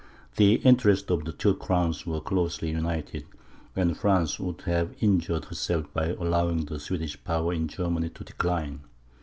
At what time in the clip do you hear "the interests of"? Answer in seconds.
0.37-1.25